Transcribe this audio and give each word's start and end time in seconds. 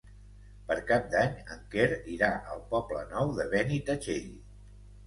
Per 0.69 0.77
Cap 0.91 1.05
d'Any 1.11 1.35
en 1.57 1.61
Quer 1.75 1.87
irà 2.17 2.33
al 2.55 2.65
Poble 2.73 3.07
Nou 3.13 3.39
de 3.41 3.51
Benitatxell. 3.57 4.31